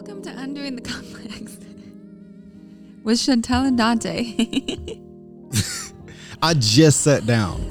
[0.00, 1.58] Welcome to Undoing the Complex
[3.04, 4.98] with Chantelle and Donta.
[6.42, 7.68] I just sat down.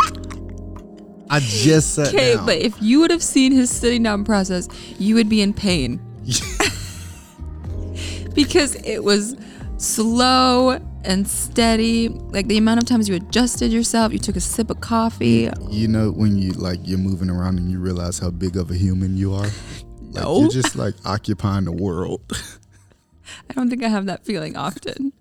[1.32, 2.46] I just sat Okay, down.
[2.46, 4.70] but if you would have seen his sitting down process,
[5.00, 6.00] you would be in pain
[8.36, 9.36] because it was
[9.78, 12.10] slow and steady.
[12.10, 15.50] Like the amount of times you adjusted yourself, you took a sip of coffee.
[15.72, 18.76] you know when you like you're moving around and you realize how big of a
[18.76, 19.48] human you are.
[20.20, 20.40] Like, No.
[20.42, 22.22] you're just like occupying the world,
[23.50, 25.14] I don't think I have that feeling often.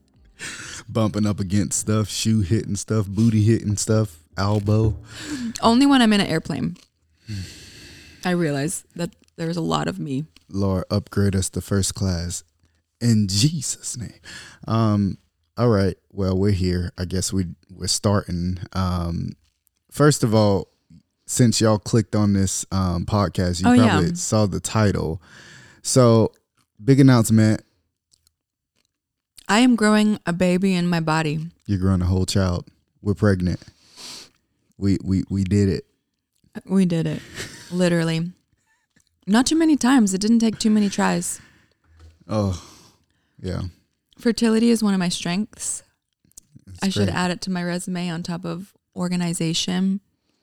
[0.88, 4.96] bumping up against stuff, shoe hitting stuff, booty hitting stuff, elbow.
[5.62, 6.77] Only when I'm in an airplane,
[8.24, 10.24] I realize that there's a lot of me.
[10.50, 12.42] Lord, upgrade us to first class
[13.00, 14.19] in Jesus' name.
[14.66, 15.19] Um,
[15.56, 15.96] all right.
[16.12, 16.92] Well, we're here.
[16.96, 18.58] I guess we we're starting.
[18.72, 19.33] Um,
[19.91, 20.69] first of all,
[21.30, 23.88] since y'all clicked on this um, podcast, you Oh, yeah.
[23.91, 25.20] probably saw the title.
[25.82, 26.32] So,
[26.82, 27.62] big announcement:
[29.48, 31.47] I am growing a baby in my body.
[31.67, 32.67] you're growing a whole child.
[33.02, 33.61] We're pregnant.
[34.78, 35.84] We we we did it.
[36.67, 37.20] We did it.
[37.70, 38.33] Literally.
[39.27, 40.14] Not too many times.
[40.14, 41.41] It didn't take too many tries.
[42.27, 42.62] Oh,
[43.41, 43.62] yeah.
[44.19, 45.83] Fertility is one of my strengths.
[46.67, 50.00] It's I should add it to my resume on top of organization.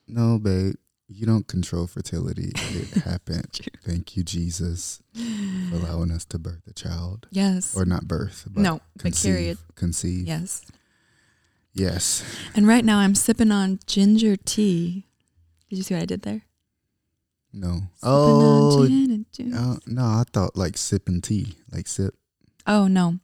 [0.08, 0.76] No, babe.
[1.08, 2.52] You don't control fertility.
[2.56, 3.60] It happened.
[3.84, 7.28] Thank you, Jesus, for allowing us to birth a child.
[7.32, 7.76] Yes.
[7.78, 9.32] Or not birth, but no, conceive.
[9.34, 9.58] carry it.
[9.76, 10.26] Conceive.
[10.28, 10.66] Yes.
[11.74, 12.24] Yes.
[12.56, 15.06] And right now I'm sipping on ginger tea.
[15.70, 16.42] Did you see what I did there?
[17.54, 17.74] No.
[17.74, 19.56] Sipping Oh, gin and juice.
[19.56, 21.56] uh, no, I thought like sipping tea.
[21.72, 22.16] Like sip.
[22.66, 23.20] Oh, no.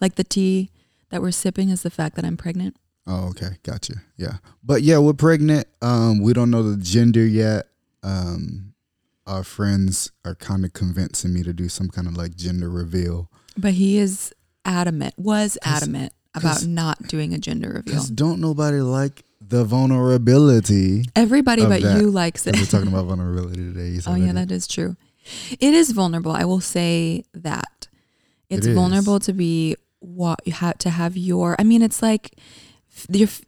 [0.00, 0.70] Like the tea
[1.10, 2.76] that we're sipping is the fact that I'm pregnant.
[3.10, 3.56] Oh, okay.
[3.64, 3.94] Gotcha.
[4.16, 4.34] Yeah.
[4.62, 5.66] But yeah, we're pregnant.
[5.82, 7.66] Um, we don't know the gender yet.
[8.04, 8.74] Um,
[9.26, 13.28] our friends are kind of convincing me to do some kind of like gender reveal.
[13.56, 14.32] But he is
[14.64, 18.04] adamant, Was adamant about not doing a gender reveal.
[18.14, 21.04] Don't nobody like the vulnerability.
[21.16, 22.00] Everybody but that.
[22.00, 22.56] you likes it.
[22.56, 23.98] We're talking about vulnerability today.
[24.06, 24.96] Oh yeah, that- is true.
[25.58, 26.32] It is vulnerable.
[26.32, 27.88] I will say that
[28.48, 31.56] it's It vulnerable to be what you have to have your.
[31.58, 32.36] I mean, it's like
[33.10, 33.42] your f-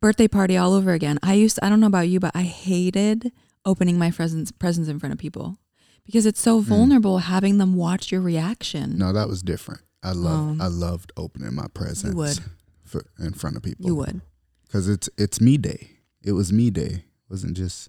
[0.00, 1.18] birthday party all over again.
[1.22, 1.58] I used.
[1.62, 3.32] I don't know about you, but I hated
[3.64, 5.58] opening my presents presents in front of people
[6.04, 8.92] because it's so vulnerable having them watch your reaction.
[8.92, 8.98] Hmm.
[8.98, 9.82] No, that was different.
[10.02, 10.64] I love Oh.
[10.64, 12.38] I loved opening my presents would.
[12.84, 13.86] For, in front of people.
[13.86, 14.20] You would.
[14.66, 15.90] because it's it's me day.
[16.22, 17.04] It was me day.
[17.04, 17.88] It wasn't just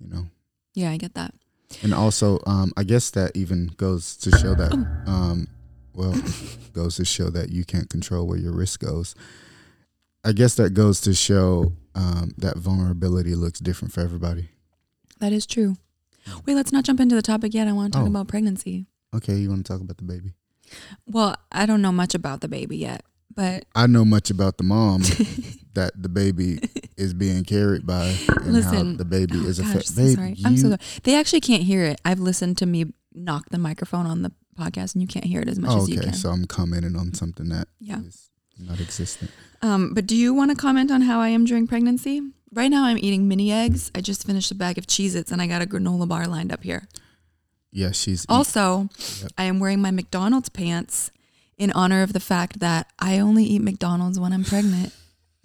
[0.00, 0.26] you know.
[0.74, 1.34] Yeah, I get that.
[1.82, 4.72] And also, um, I guess that even goes to show that
[5.06, 5.48] um,
[5.94, 6.14] well,
[6.72, 9.14] goes to show that you can't control where your risk goes.
[10.24, 14.48] I guess that goes to show um, that vulnerability looks different for everybody.
[15.20, 15.76] That is true.
[16.46, 17.66] Wait, let's not jump into the topic yet.
[17.68, 18.10] I want to talk Oh.
[18.10, 18.86] about pregnancy.
[19.14, 20.32] Okay, you want to talk about the baby?
[21.06, 24.64] Well, I don't know much about the baby yet, but I know much about the
[24.64, 25.02] mom
[25.74, 26.60] that the baby
[26.96, 28.06] is being carried by,
[28.42, 30.14] and how the baby Oh, is a gosh, fa- so baby.
[30.14, 30.36] sorry.
[30.44, 30.80] I'm so sorry.
[31.02, 32.00] They actually can't hear it.
[32.04, 35.48] I've listened to me knock the microphone on the podcast, and you can't hear it
[35.48, 36.14] as much Oh, as you okay, can.
[36.14, 38.00] so I'm commenting on something that Yeah.
[38.66, 39.30] Not existent.
[39.60, 42.20] Um, but do you want to comment on how I am during pregnancy?
[42.52, 43.90] Right now, I'm eating mini eggs.
[43.94, 46.62] I just finished a bag of Cheez-Its, and I got a granola bar lined up
[46.62, 46.88] here.
[47.70, 48.88] Yeah, she's Also,
[49.22, 49.32] Yep.
[49.38, 51.10] I am wearing my McDonald's pants
[51.56, 54.92] in honor of the fact that I only eat McDonald's when I'm pregnant.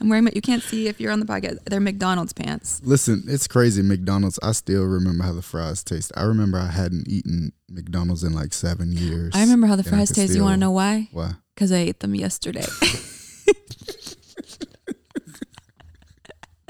[0.00, 1.58] I'm wearing my, you can't see if you're on the podcast.
[1.64, 2.80] They're McDonald's pants.
[2.84, 3.82] Listen, it's crazy.
[3.82, 4.38] McDonald's.
[4.42, 6.12] I still remember how the fries taste.
[6.16, 9.32] I remember I hadn't eaten McDonald's in like seven years.
[9.34, 10.34] I remember how the fries taste.
[10.34, 11.08] You want to know why?
[11.12, 11.32] why?
[11.54, 12.66] Because I ate them yesterday.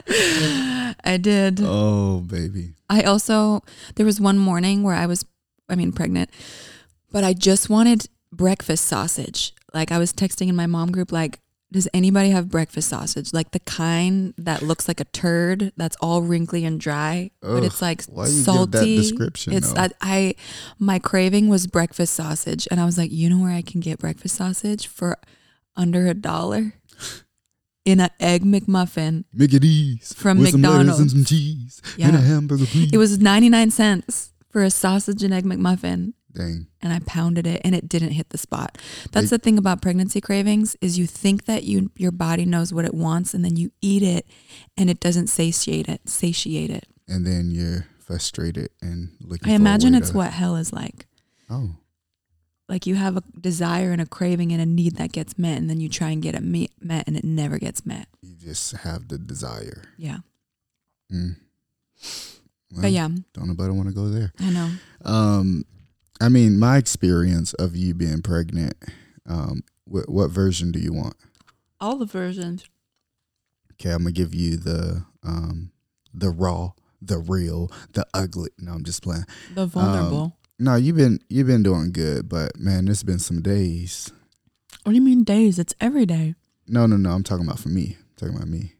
[0.09, 1.61] I did.
[1.63, 2.75] Oh, baby.
[2.89, 3.63] I also,
[3.97, 5.25] there was one morning where I was,
[5.69, 6.31] I mean, pregnant,
[7.11, 9.53] but I just wanted breakfast sausage.
[9.75, 11.41] Like I was texting in my mom group, like,
[11.73, 13.33] does anybody have breakfast sausage?
[13.33, 17.83] Like the kind that looks like a turd that's all wrinkly and dry, but it's
[17.83, 18.97] like why you give salty.
[18.99, 19.81] description, It's though?
[19.83, 20.35] I, I,
[20.79, 23.99] my craving was breakfast sausage, and I was like, you know where I can get
[23.99, 25.19] breakfast sausage for
[25.77, 26.75] under a dollar
[27.85, 29.25] in an egg McMuffin.
[29.33, 31.01] Mickey D's From with some lettuce McDonald's.
[31.01, 32.19] and some cheese and Yeah.
[32.19, 32.91] a hamburger, please.
[32.93, 36.13] It was ninety nine cents for a sausage and egg McMuffin.
[36.37, 36.67] Dang.
[36.83, 38.77] and I pounded it and it didn't hit the spot.
[39.13, 42.73] That's They- the thing about pregnancy cravings is you think that you your body knows
[42.75, 44.27] what it wants and then you eat it
[44.77, 46.87] and it doesn't satiate it, satiate it.
[47.09, 49.49] And then you're frustrated and looking.
[49.49, 51.07] I for a imagine it's to- what hell is like.
[51.49, 51.77] Oh,
[52.69, 55.71] Like you have a desire and a craving and a need that gets met and
[55.71, 58.09] then you try and get it me- met and it never gets met.
[58.23, 59.83] you just have the desire.
[59.97, 60.19] Yeah.
[61.13, 61.37] Mm.
[62.81, 64.33] But yeah, don't nobody want to go there.
[64.41, 64.71] I know.
[65.05, 65.65] Um,
[66.21, 68.75] I mean, my experience of you being pregnant.
[69.29, 71.15] Um, what, what version do you want?
[71.81, 72.65] All the versions.
[73.75, 75.71] Okay, I'm gonna give you the um,
[76.15, 76.73] the raw,
[77.03, 78.49] the real, the ugly.
[78.59, 79.25] No, I'm just playing.
[79.55, 80.37] The vulnerable.
[80.59, 84.11] No, you've been you've been doing good, but man, there's been some days.
[84.85, 85.59] what do you mean days?
[85.59, 86.35] It's every day.
[86.67, 87.11] No, no, no.
[87.11, 87.97] I'm talking about for me.
[88.01, 88.73] I'm talking about me.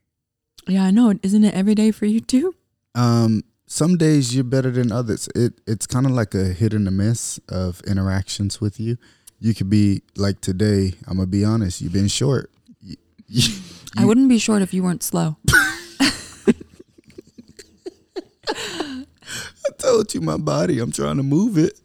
[0.67, 1.13] Yeah, I know.
[1.23, 2.55] Isn't it every day for you too?
[2.95, 5.29] Um, some days you're better than others.
[5.35, 8.97] It it's kind of like a hit and a miss of interactions with you.
[9.41, 10.95] You could be like today.
[11.07, 11.81] I'm gonna be honest.
[11.81, 12.51] You've been short.
[12.81, 12.97] You-
[13.29, 13.55] you-
[13.97, 15.37] I wouldn't be short if you weren't slow.
[18.49, 19.05] I
[19.79, 20.79] told you my body.
[20.79, 21.79] I'm trying to move it.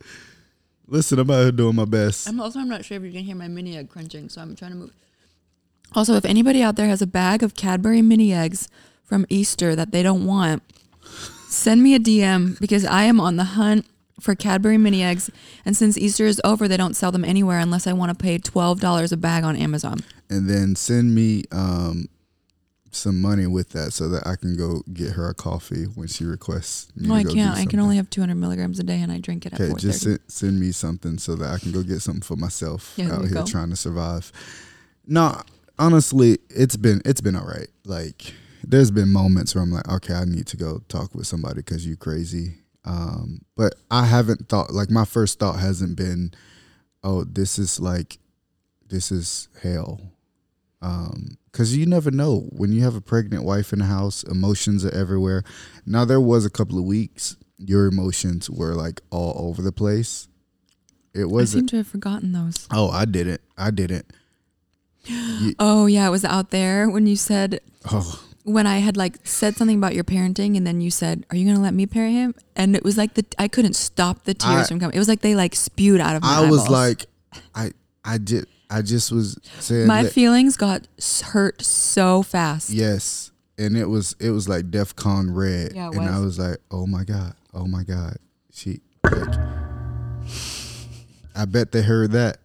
[0.88, 2.28] Listen, I'm out here doing my best.
[2.28, 4.56] I'm also I'm not sure if you can hear my mini egg crunching, so I'm
[4.56, 4.92] trying to move.
[5.94, 8.68] Also, if anybody out there has a bag of Cadbury mini eggs
[9.04, 10.64] from Easter that they don't want,
[11.52, 13.86] send me a DM because I am on the hunt
[14.20, 15.30] for Cadbury mini eggs.
[15.66, 18.38] And since Easter is over, they don't sell them anywhere unless I want to pay
[18.38, 20.00] twelve dollars a bag on Amazon.
[20.30, 22.08] and then send me um
[22.94, 26.26] some money with that so that I can go get her a coffee when she
[26.26, 26.92] requests.
[26.96, 27.58] me No, I can't.
[27.58, 29.80] I can only have 200 milligrams a day, and I drink it at Okay, 4:30.
[29.82, 33.14] just send, send me something so that I can go get something for myself Yeah,
[33.14, 33.46] out here go.
[33.46, 34.32] trying to survive.
[35.08, 35.42] No,
[35.80, 37.70] honestly, it's been it's been all right.
[37.86, 38.34] Like
[38.64, 41.86] there's been moments where I'm like, okay, I need to go talk with somebody because
[41.86, 42.56] you're crazy.
[42.86, 46.34] Um, but I haven't thought like my first thought hasn't been,
[47.04, 48.18] oh, this is like,
[48.90, 50.02] this is hell.
[50.82, 54.84] Um, cause you never know when you have a pregnant wife in the house, emotions
[54.84, 55.44] are everywhere.
[55.86, 60.28] Now there was a couple of weeks your emotions were like all over the place.
[61.14, 61.54] It was.
[61.54, 62.68] I seem to have forgotten those.
[62.72, 63.42] Oh, I didn't.
[63.58, 64.06] I didn't.
[65.04, 67.60] You, Oh yeah, it was out there when you said
[67.92, 71.36] oh, when I had like said something about your parenting, and then you said, "Are
[71.36, 74.34] you gonna let me parent him?" And it was like the I couldn't stop the
[74.34, 74.96] tears I- from coming.
[74.96, 77.06] It was like they like spewed out of my I was like,
[77.56, 77.72] I,
[78.04, 78.48] I did.
[78.70, 79.88] I just was saying.
[79.88, 80.88] my that- feelings got
[81.24, 82.70] hurt so fast.
[82.70, 86.38] Yes, and it was it was like DEF CON red, Yeah, and I was.
[86.38, 88.18] was like, oh my god, oh my god,
[88.52, 88.80] she.
[89.04, 89.36] Like,
[91.36, 92.40] I bet they heard that.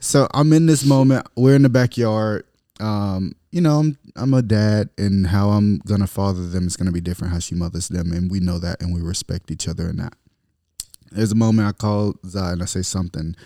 [0.00, 1.26] So I'm in this moment.
[1.36, 2.44] We're in the backyard.
[2.80, 6.90] Um, you know, I'm I'm a dad, and how I'm gonna father them is gonna
[6.90, 7.32] be different.
[7.32, 10.14] How she mothers them, and we know that, and we respect each other in that.
[11.12, 13.36] There's a moment I call Zai and I say something,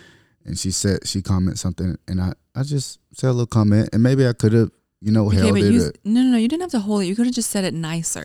[0.47, 4.03] and she said she comments something, and I I just said a little comment, and
[4.03, 4.71] maybe I could have
[5.03, 5.73] you know Okay, held but it.
[5.75, 7.07] you a- no no no you didn't have to hold it.
[7.07, 8.25] You could have just said it nicer.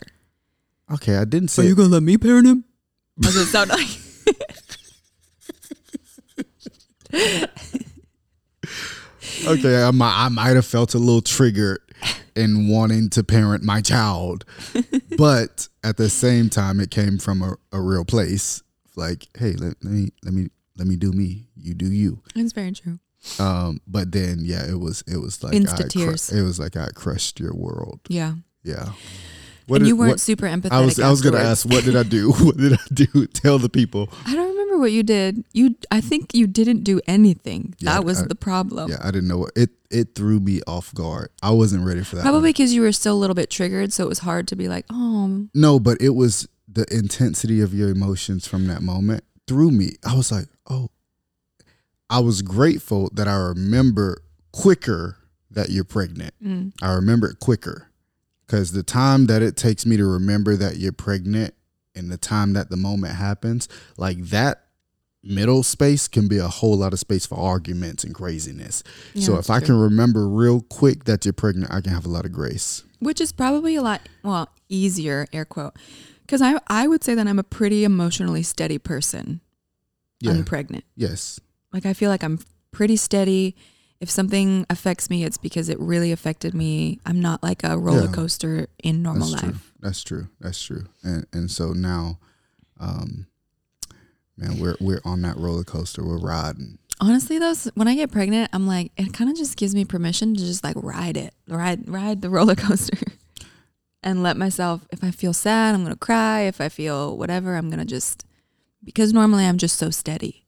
[0.90, 1.62] Okay, I didn't say.
[1.64, 2.64] So you gonna let me parent him?
[3.20, 3.88] Does it sound like?
[9.46, 11.78] okay, I might, I might have felt a little triggered
[12.36, 14.44] in wanting to parent my child,
[15.16, 18.62] but at the same time, it came from a, a real place.
[18.96, 20.48] Like, hey, let, let me let me
[20.78, 21.46] let me do me.
[21.56, 22.20] You do you.
[22.34, 22.98] It's very true.
[23.38, 26.30] Um, but then yeah, it was it was like Insta I cru- tears.
[26.30, 28.00] it was like I crushed your world.
[28.08, 28.92] Yeah, Yeah.
[29.68, 30.72] and did- you weren't what- super empathetic.
[30.72, 32.32] I was I was gonna ask what did I do?
[32.38, 33.26] what did I do?
[33.28, 34.10] Tell the people.
[34.26, 34.43] I don't
[34.74, 35.44] remember what you did.
[35.52, 37.74] You, I think you didn't do anything.
[37.78, 38.90] Yeah, that was I- the problem.
[38.90, 41.30] Yeah, I didn't know what it it threw me off guard.
[41.42, 42.22] I wasn't ready for that.
[42.22, 44.66] Probably because you were still a little bit triggered, so it was hard to be
[44.68, 49.70] like, oh, No, but it was the intensity of your emotions from that moment threw
[49.70, 49.90] me.
[50.04, 50.88] I was like, oh,
[52.10, 55.16] I was grateful that I remember quicker
[55.50, 56.34] that you're pregnant.
[56.42, 57.88] mm, I remember it quicker
[58.46, 61.54] because the time that it takes me to remember that you're pregnant
[61.94, 64.63] and the time that the moment happens, like that
[65.24, 68.82] middle space can be a whole lot of space for arguments and craziness.
[69.14, 72.10] Yeah, so if I can remember real quick that you're pregnant, I can have a
[72.10, 72.82] lot of grace.
[73.00, 75.74] which is probably a lot well easier, air quote,
[76.22, 79.40] because I I would say that I'm a pretty emotionally steady person.
[80.20, 80.32] Yeah.
[80.32, 80.84] I'm pregnant.
[80.96, 81.40] yes.
[81.72, 82.38] Like I feel like I'm
[82.70, 83.56] pretty steady.
[84.00, 86.98] If something affects me, it's because it really affected me.
[87.06, 88.12] I'm not like a roller Yeah.
[88.12, 89.52] coaster in normal That's life.
[89.52, 89.60] true.
[89.80, 90.28] That's true.
[90.40, 90.84] That's true.
[91.02, 92.18] And and so now,
[92.80, 93.26] um,
[94.36, 96.04] man, we're we're on that roller coaster.
[96.04, 96.78] We're riding.
[97.00, 100.34] Honestly, though, when I get pregnant, I'm like, it kind of just gives me permission
[100.34, 102.98] to just like ride it, ride, ride the roller coaster,
[104.02, 104.86] and let myself.
[104.92, 106.42] If I feel sad, I'm gonna cry.
[106.42, 108.24] If I feel whatever, I'm gonna just
[108.84, 110.44] because normally I'm just so steady,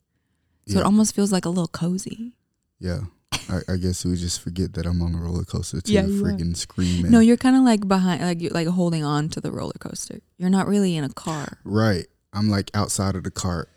[0.66, 0.81] so Yeah.
[0.81, 2.33] it almost feels like a little cozy.
[2.78, 3.00] Yeah.
[3.49, 5.93] I, I guess we just forget that I'm on a roller coaster too.
[5.93, 6.31] Yeah, you are.
[6.33, 7.11] freaking screaming.
[7.12, 10.21] No, you're kind of like behind, like you're like holding on to the roller coaster.
[10.37, 11.59] You're not really in a car.
[11.64, 12.07] right.
[12.33, 13.71] I'm like outside of the cart,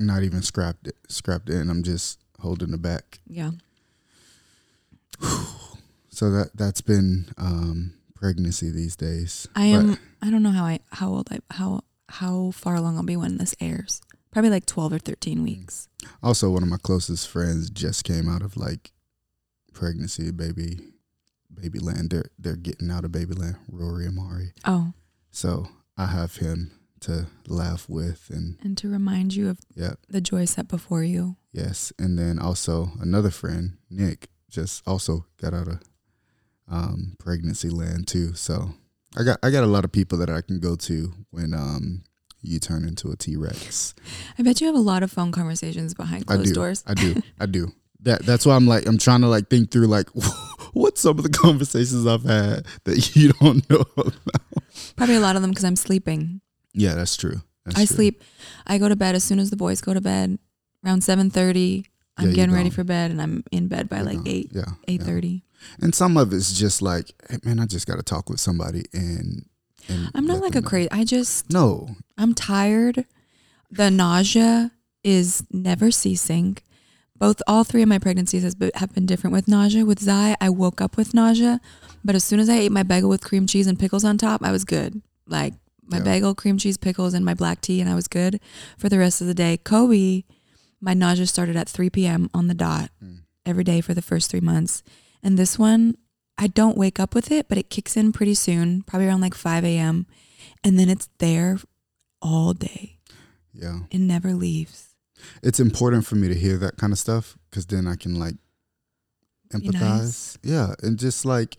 [0.00, 3.20] not even scrapped it, scrapped it, and I'm just holding the back.
[3.26, 3.50] Yeah.
[6.12, 9.46] So that that's been um, pregnancy these days.
[9.54, 9.98] I But am.
[10.20, 13.38] I don't know how I how old I how how far along I'll be when
[13.38, 14.02] this airs.
[14.32, 15.88] probably like 12 or 13 weeks.
[16.22, 18.90] Also, one of my closest friends just came out of like
[19.72, 20.80] pregnancy, baby,
[21.54, 22.10] baby land.
[22.10, 23.56] They're they're getting out of baby land.
[23.70, 24.52] Rory Amari.
[24.66, 24.92] Oh,
[25.30, 30.20] So I have him to laugh with, and and to remind you of yeah, the
[30.20, 31.36] joy set before you.
[31.52, 31.92] yes.
[31.98, 35.80] And then also another friend, Nick, just also got out of
[36.68, 38.34] um, pregnancy land too.
[38.34, 38.74] So
[39.16, 42.02] I got I got a lot of people that I can go to when um,
[42.42, 43.94] you turn into a T Rex.
[44.38, 46.54] I bet you have a lot of phone conversations behind I closed do.
[46.54, 46.84] doors.
[46.86, 47.22] I do.
[47.40, 47.72] I do.
[48.02, 50.08] That that's why I'm like I'm trying to like think through like
[50.72, 54.14] what's some of the conversations I've had that you don't know about.
[54.96, 56.40] Probably a lot of them because I'm sleeping.
[56.72, 57.40] Yeah, that's true.
[57.64, 57.96] That's I true.
[57.96, 58.22] sleep.
[58.66, 60.38] I go to bed as soon as the boys go to bed.
[60.84, 61.84] Around 7:30,
[62.16, 64.28] I'm Yeah, getting ready for bed, and I'm in bed by You're like gone.
[64.28, 64.64] eight Yeah.
[64.88, 65.38] eight yeah.
[65.82, 68.84] And some of it's just like, hey, man, I just got to talk with somebody
[68.94, 69.44] and.
[69.88, 70.90] and I'm not like a crazy.
[70.90, 73.04] I just No, I'm tired.
[73.70, 74.72] The nausea
[75.04, 76.56] is never ceasing.
[77.16, 79.84] Both all three of my pregnancies has been, have been different with nausea.
[79.84, 81.60] With Zai, I woke up with nausea,
[82.02, 84.42] but as soon as I ate my bagel with cream cheese and pickles on top,
[84.42, 85.02] I was good.
[85.26, 85.52] Like
[85.90, 86.04] my Yeah.
[86.04, 88.40] bagel, cream cheese, pickles, and my black tea, and I was good
[88.78, 89.56] for the rest of the day.
[89.56, 90.24] Kobe,
[90.80, 92.30] my nausea started at 3 p.m.
[92.32, 93.18] on the dot Mm.
[93.44, 94.82] every day for the first three months,
[95.22, 95.96] and this one,
[96.38, 99.34] I don't wake up with it, but it kicks in pretty soon, probably around like
[99.34, 100.06] 5 a.m.,
[100.64, 101.58] and then it's there
[102.22, 102.98] all day.
[103.52, 103.80] yeah.
[103.90, 104.94] It never leaves.
[105.42, 108.36] It's important for me to hear that kind of stuff because then I can like
[109.52, 109.72] empathize.
[109.80, 110.38] nice.
[110.42, 111.56] Yeah, and just like,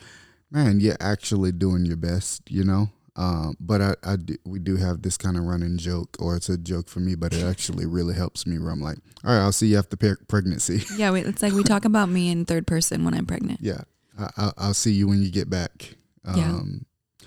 [0.49, 2.89] man, you're actually doing your best, you know.
[3.17, 6.47] Um, but I, I do, we do have this kind of running joke, or it's
[6.47, 8.57] a joke for me, but it actually really helps me.
[8.57, 10.83] Where I'm like, all right, I'll see you after pe- pregnancy.
[10.97, 13.59] Yeah, wait, it's like we talk about me in third person when I'm pregnant.
[13.61, 13.81] yeah,
[14.17, 15.95] I, I, I'll see you when you get back.
[16.35, 16.51] Yeah.
[16.51, 16.85] Um,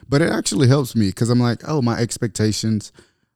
[0.09, 2.91] but it actually helps me because I'm like, oh, my expectations,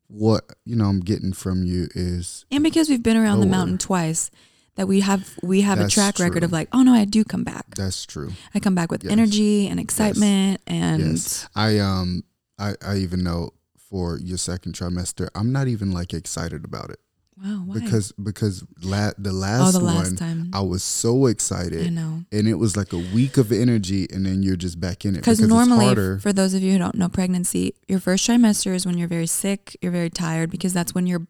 [0.06, 3.76] what you know, I'm getting from you is And because we've been around the mountain
[3.78, 4.30] twice,
[4.76, 7.24] that we have we have That's a track record of like, oh no, I do
[7.24, 7.74] come back.
[7.74, 8.30] that's true.
[8.54, 9.12] I come back with Yes.
[9.12, 11.48] energy and excitement and Yes.
[11.54, 12.22] I um
[12.58, 17.00] I, I even know for your second trimester, I'm not even like excited about it
[17.42, 17.74] wow, why?
[17.78, 20.50] because because la- the oh, last the one last time.
[20.52, 21.86] I was so excited.
[21.86, 22.24] I know.
[22.32, 25.18] and it was like a week of energy and then you're just back in it
[25.18, 28.98] Because normally, for those of you who don't know pregnancy, your first trimester is when
[28.98, 31.26] you're very sick, you're very tired, because that's when your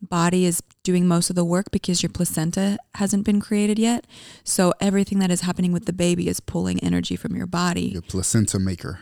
[0.00, 4.06] body is doing most of the work because your placenta hasn't been created yet.
[4.44, 7.88] So everything that is happening with the baby is pulling energy from your body.
[7.88, 9.00] your placenta maker.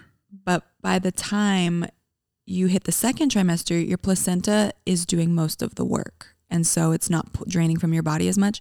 [0.50, 1.86] But by the time
[2.44, 6.34] you hit the second trimester, your placenta is doing most of the work.
[6.50, 8.60] And so it's not draining from your body as much.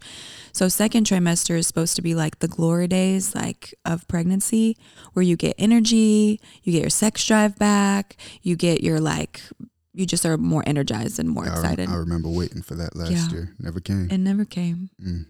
[0.51, 4.77] So second trimester is supposed to be like the glory days like of pregnancy
[5.13, 9.41] where you get energy, you get your sex drive back, you get your like
[9.91, 11.89] you just are more energized and more I, excited.
[11.89, 13.29] I remember waiting for that last Yeah.
[13.31, 13.55] year.
[13.57, 14.11] Never came.
[14.11, 14.91] it never came.
[15.03, 15.25] Mm.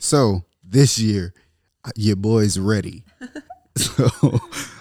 [0.00, 1.32] So this year,
[1.84, 3.04] uh, your boy's ready.
[3.76, 4.10] so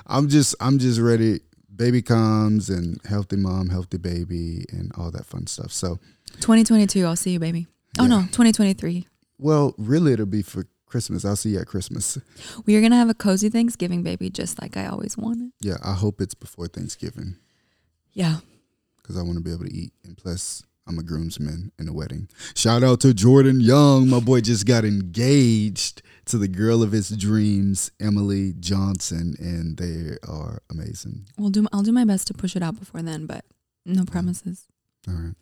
[0.07, 1.41] I'm just I'm just ready.
[1.75, 5.71] Baby comes and healthy mom, healthy baby, and all that fun stuff.
[5.73, 5.99] So
[6.39, 7.67] 2022, I'll see you, baby.
[7.99, 9.07] Oh no, 2023.
[9.39, 11.25] well, really, it'll be for Christmas.
[11.25, 12.17] I'll see you at Christmas.
[12.65, 15.51] We are gonna have a cozy Thanksgiving, baby, just like I always wanted.
[15.61, 17.35] Yeah, I hope it's before Thanksgiving
[18.13, 18.37] Yeah.
[19.01, 19.91] because I want to be able to eat.
[20.05, 22.29] And plus, I'm a groomsman in a wedding.
[22.55, 24.07] Shout out to Jordan Young.
[24.07, 30.17] My boy just got engaged to the girl of his dreams, Emily Johnson, and they
[30.27, 31.25] are amazing.
[31.37, 31.67] We'll do.
[31.73, 33.45] I'll do my best to push it out before then, but
[33.85, 34.67] no promises.
[35.07, 35.35] All right.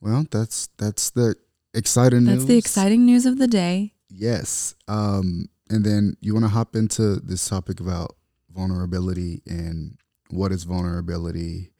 [0.00, 1.34] Well, that's that's the
[1.74, 2.28] exciting news.
[2.28, 2.48] That's news.
[2.48, 3.92] the exciting news of the day.
[4.08, 4.74] Yes.
[4.88, 8.16] Um, and then you want to hop into this topic about
[8.50, 9.96] vulnerability and
[10.30, 11.72] what is vulnerability,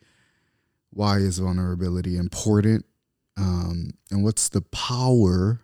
[0.90, 2.84] why is vulnerability important,
[3.36, 5.60] um, and what's the power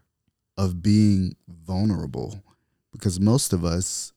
[0.56, 2.42] of being vulnerable?
[2.92, 4.12] Because most of us,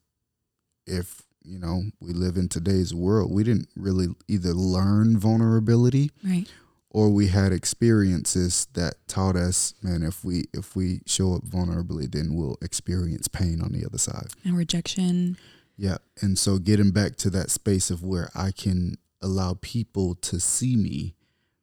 [0.87, 6.47] if you know, we live in today's world, we didn't really either learn vulnerability Right.
[6.89, 12.09] or we had experiences that taught us, man, if we if we show up vulnerably,
[12.11, 14.27] then we'll experience pain on the other side.
[14.45, 15.37] And rejection.
[15.77, 15.97] Yeah.
[16.21, 20.75] And so getting back to that space of where I can allow people to see
[20.75, 21.15] me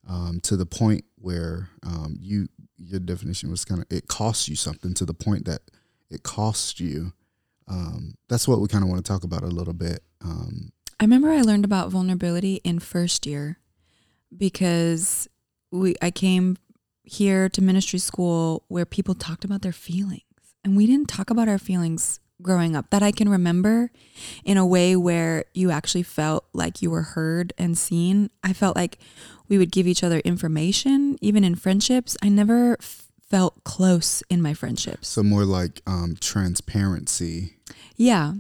[0.09, 4.57] um, to the point where um, you your definition was kind of it costs you
[4.57, 5.63] something to the point that
[6.11, 7.13] it costs you.
[7.69, 10.01] Um, that's what we kind of want to talk about a little bit.
[10.23, 13.59] Um, I remember I learned about vulnerability in first year
[14.37, 15.29] because
[15.73, 16.57] we I came
[17.07, 20.23] here to ministry school where people talked about their feelings.
[20.65, 23.91] And we didn't talk about our feelings growing up that I can remember
[24.45, 28.31] in a way where you actually felt like you were heard and seen.
[28.43, 28.99] I felt like
[29.49, 32.17] we would give each other information, even in friendships.
[32.23, 35.09] I never f- felt close in my friendships.
[35.09, 37.57] So more like um, transparency.
[37.97, 38.35] Yeah.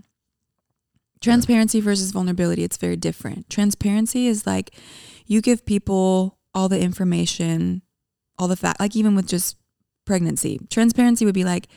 [1.20, 3.48] Transparency versus vulnerability, it's very different.
[3.48, 4.74] Transparency is like
[5.26, 7.82] you give people all the information,
[8.38, 9.56] all the fact, like even with just
[10.06, 10.58] pregnancy.
[10.70, 11.68] Transparency would be like,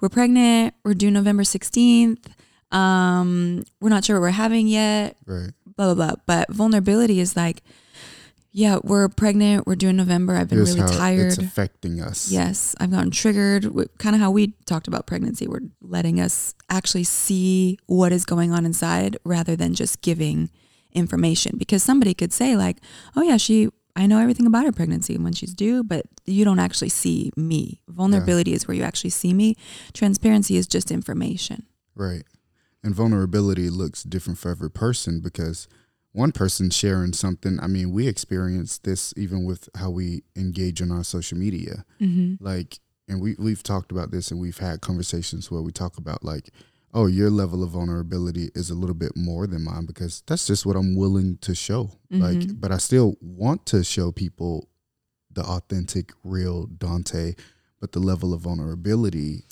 [0.00, 2.24] we're pregnant, we're due November 16th,
[2.72, 5.50] um, we're not sure what we're having yet, Right.
[5.76, 6.14] blah, blah, blah.
[6.26, 7.62] But vulnerability is like,
[8.50, 11.26] yeah, we're pregnant, we're due in November, I've been Here's really tired.
[11.32, 12.30] it's affecting us.
[12.30, 13.64] Yes, I've gotten triggered.
[13.98, 15.46] Kind of how we talked about pregnancy.
[15.48, 20.50] We're letting us actually see what is going on inside rather than just giving
[20.92, 21.56] information.
[21.58, 22.78] Because somebody could say, like,
[23.16, 26.44] oh, yeah, she, I know everything about her pregnancy and when she's due, but you
[26.44, 27.80] don't actually see me.
[27.88, 29.56] Vulnerability is where you actually see me.
[29.92, 31.64] Transparency is just information.
[31.94, 32.24] Right.
[32.82, 35.68] And vulnerability looks different for every person because
[36.12, 40.90] one person sharing something, I mean, we experience this even with how we engage on
[40.90, 41.84] our social media.
[42.00, 42.44] Mm-hmm.
[42.44, 46.24] Like, and we, we've talked about this and we've had conversations where we talk about,
[46.24, 46.50] like,
[46.94, 50.64] oh, your level of vulnerability is a little bit more than mine because that's just
[50.64, 51.90] what I'm willing to show.
[52.10, 52.60] Like, Mhm.
[52.60, 54.68] but I still want to show people
[55.32, 57.36] the authentic, real Donta,
[57.80, 59.44] but the level of vulnerability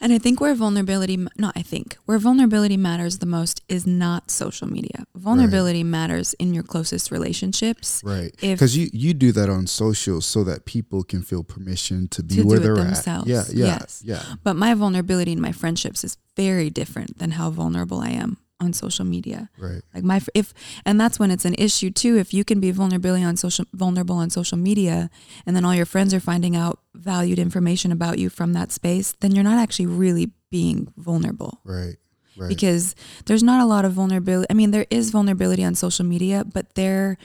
[0.00, 4.30] And I think where vulnerability, not I think, where vulnerability matters the most is not
[4.30, 5.04] social media.
[5.16, 8.02] Vulnerability matters in your closest relationships.
[8.04, 8.34] Right.
[8.40, 12.36] Because you, you do that on social so that people can feel permission to be
[12.36, 13.30] To where they're themselves.
[13.30, 13.54] at.
[13.54, 14.02] Yeah, yeah, Yes.
[14.04, 14.22] yeah.
[14.42, 18.72] But my vulnerability in my friendships is very different than how vulnerable I am on
[18.72, 19.48] social media.
[19.58, 19.82] Right.
[19.94, 20.52] Like my if
[20.84, 22.16] and that's when it's an issue too.
[22.16, 25.10] If you can be vulnerable on social vulnerable on social media,
[25.46, 29.14] and then all your friends are finding out valued information about you from that space,
[29.20, 31.96] then you're not actually really being vulnerable Right.
[32.36, 32.48] Right.
[32.48, 32.94] because
[33.26, 34.46] there's not a lot of vulnerability.
[34.50, 37.16] I mean, there is vulnerability on social media, but there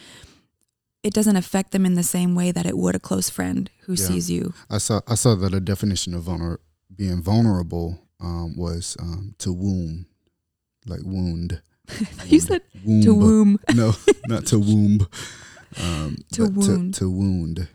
[1.02, 3.94] it doesn't affect them in the same way that it would a close friend who
[3.94, 4.06] Yeah.
[4.08, 4.54] sees you.
[4.70, 6.58] I saw I saw that a definition of vulner
[6.94, 10.06] being vulnerable um, was um, to wound,
[10.86, 11.62] like wound.
[12.28, 13.02] you said Womb.
[13.04, 13.60] to womb.
[13.74, 13.94] No,
[14.28, 15.08] not to womb.
[15.80, 16.94] Um, To wound.
[16.96, 17.68] To, to wound.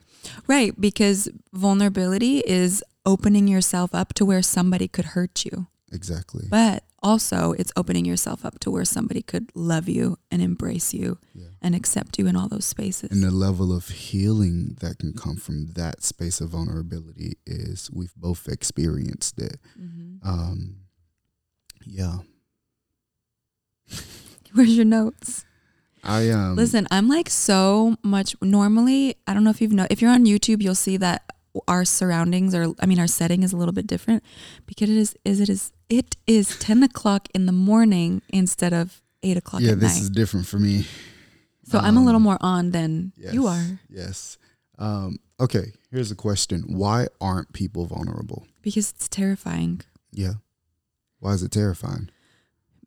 [0.46, 5.66] Right, because vulnerability is opening yourself up to where somebody could hurt you.
[5.92, 6.46] Exactly.
[6.50, 11.18] But also, it's opening yourself up to where somebody could love you and embrace you
[11.34, 11.48] Yeah.
[11.60, 13.10] and accept you in all those spaces.
[13.12, 18.14] And the level of healing that can come from that space of vulnerability is we've
[18.16, 19.60] both experienced it.
[19.78, 20.18] Mhm.
[20.26, 20.76] Um,
[21.86, 22.20] yeah.
[24.56, 25.44] Where's your notes?
[26.04, 28.36] I um Listen, I'm like so much.
[28.40, 31.24] Normally, I don't know if you've know if you're on YouTube, you'll see that
[31.66, 32.66] our surroundings are.
[32.78, 34.22] I mean, our setting is a little bit different
[34.66, 35.16] because it is.
[35.24, 39.74] Is it is it is ten o'clock in the morning instead of eight o'clock yeah,
[39.74, 40.02] this night.
[40.02, 40.86] is different for me.
[41.64, 44.38] so I'm a little um, more on than you are Yes.
[44.78, 46.64] Um, okay, here's a question.
[46.66, 48.46] Why aren't people vulnerable?
[48.62, 49.82] because it's terrifying.
[50.10, 50.34] Yeah.
[51.20, 52.10] Why is it terrifying?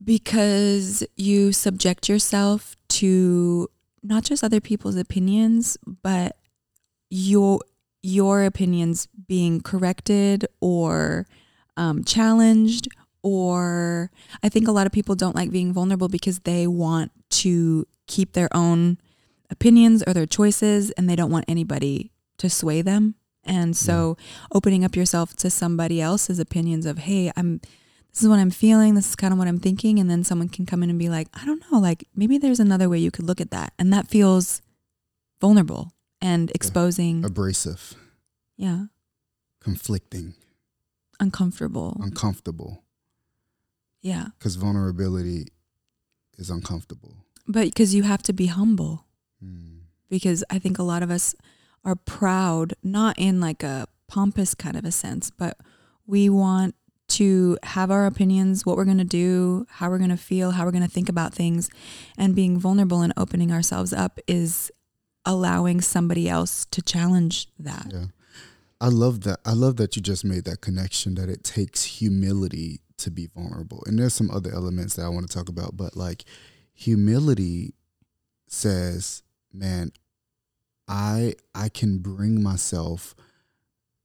[0.03, 3.67] Because you subject yourself to
[4.03, 6.37] not just other people's opinions but
[7.09, 7.59] your
[8.03, 11.25] your opinions being corrected or
[11.75, 12.87] um, challenged
[13.23, 14.11] or
[14.43, 18.33] i think a lot of people don't like being vulnerable because they want to keep
[18.33, 18.97] their own
[19.49, 23.15] opinions or their choices and they don't want anybody to sway them.
[23.43, 24.17] And so
[24.51, 27.61] opening up yourself to somebody else's opinions of hey i'm
[28.11, 28.95] this is what I'm feeling.
[28.95, 29.99] This is kind of what I'm thinking.
[29.99, 32.59] And then someone can come in and be like, I don't know, like maybe there's
[32.59, 33.73] another way you could look at that.
[33.77, 34.61] And that feels
[35.39, 37.23] vulnerable and exposing.
[37.23, 37.93] Abrasive,
[38.55, 38.85] Yeah.
[39.59, 40.33] conflicting,
[41.19, 41.97] Uncomfortable.
[42.01, 42.83] uncomfortable.
[44.01, 44.27] Yeah.
[44.37, 45.47] Because vulnerability
[46.37, 47.25] is uncomfortable.
[47.47, 49.05] But because you have to be humble.
[49.41, 49.77] Hmm.
[50.09, 51.35] Because I think a lot of us
[51.83, 55.57] are proud, not in like a pompous kind of a sense, but
[56.05, 56.75] we want
[57.17, 60.65] to have our opinions, what we're going to do, how we're going to feel, how
[60.65, 61.69] we're going to think about things.
[62.17, 64.71] And being vulnerable and opening ourselves up is
[65.25, 67.87] allowing somebody else to challenge that.
[67.91, 68.05] Yeah.
[68.79, 69.39] I love that.
[69.45, 73.83] I love that you just made that connection that it takes humility to be vulnerable.
[73.85, 76.23] And there's some other elements that I want to talk about, but like
[76.73, 77.73] humility
[78.47, 79.91] says, man,
[80.87, 83.15] I I can bring myself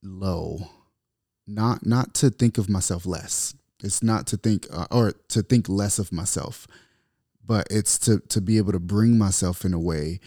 [0.02, 0.68] low.
[1.46, 3.54] Not not to think of myself less.
[3.82, 6.66] It's not to think uh, or to think less of myself,
[7.44, 10.20] but it's to to be able to bring myself in a way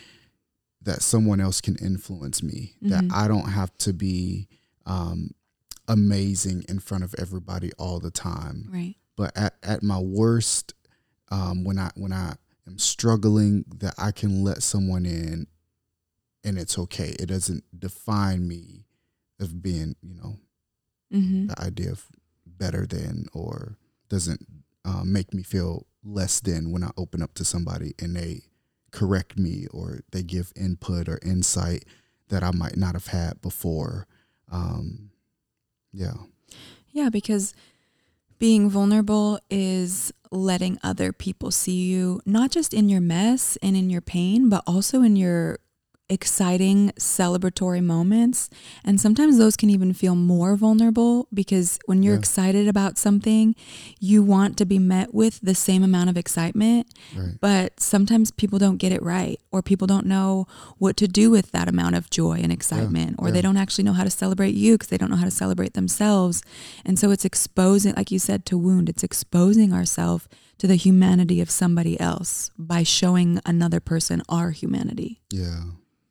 [0.82, 2.76] that someone else can influence me.
[2.82, 3.12] That Mhm.
[3.14, 4.48] I don't have to be
[4.86, 5.32] um,
[5.88, 8.70] amazing in front of everybody all the time.
[8.72, 8.96] Right.
[9.18, 10.74] but at, at my worst,
[11.32, 12.36] um, when I when I
[12.68, 15.48] am struggling, that I can let someone in,
[16.44, 17.16] and it's okay.
[17.18, 18.86] It doesn't define me
[19.40, 20.36] of being, you know,
[21.14, 21.48] Mm-hmm.
[21.48, 22.08] the idea of
[22.46, 23.78] better than or
[24.10, 24.46] doesn't
[24.84, 28.44] um, make me feel less than when I open up to somebody and they
[28.92, 31.86] correct me or they give input or insight
[32.30, 34.08] that I might not have had before.
[34.52, 35.12] Um,
[35.92, 36.14] yeah,
[36.92, 37.54] Yeah, because
[38.40, 43.90] being vulnerable is letting other people see you, not just in your mess and in
[43.90, 45.60] your pain, but also in your
[46.08, 48.50] exciting celebratory moments.
[48.84, 52.20] And sometimes those can even feel more vulnerable because when you're Yeah.
[52.20, 53.56] excited about something,
[54.00, 56.88] you want to be met with the same amount of excitement.
[57.18, 57.36] right.
[57.42, 61.52] But sometimes people don't get it right, or people don't know what to do with
[61.52, 63.34] that amount of joy and excitement, or yeah.
[63.34, 65.74] they don't actually know how to celebrate you because they don't know how to celebrate
[65.74, 66.44] themselves.
[66.86, 71.42] And so it's exposing, like you said, to wound, it's exposing ourselves to the humanity
[71.42, 75.22] of somebody else by showing another person our humanity.
[75.32, 75.64] Yeah,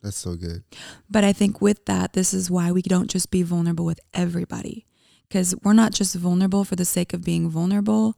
[0.04, 0.62] that's so good.
[1.10, 4.86] But I think with that, this is why we don't just be vulnerable with everybody.
[5.28, 8.16] Because we're not just vulnerable for the sake of being vulnerable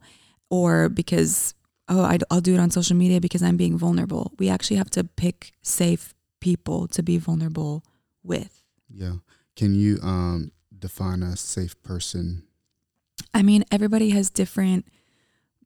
[0.49, 1.55] or because,
[1.87, 4.33] oh, I, will do it on social media because I'm being vulnerable.
[4.37, 7.83] We actually have to pick safe people to be vulnerable
[8.23, 8.61] with.
[8.89, 9.15] Yeah,
[9.55, 12.43] can you um, define a safe person?
[13.33, 14.85] I mean, everybody has different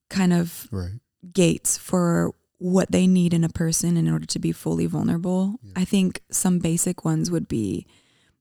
[0.10, 1.00] kind of Right.
[1.34, 5.60] gates for what they need in a person in order to be fully vulnerable.
[5.64, 5.74] Yeah.
[5.78, 7.88] I think some basic ones would be